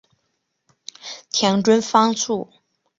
[1.31, 2.49] 田中芳树。